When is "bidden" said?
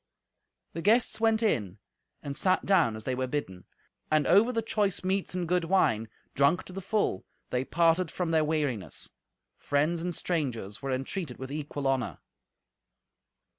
3.27-3.65